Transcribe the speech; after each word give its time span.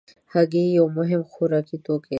هګۍ 0.33 0.65
یو 0.77 0.85
مهم 0.97 1.21
خوراکي 1.31 1.77
توکی 1.85 2.07
دی. 2.09 2.09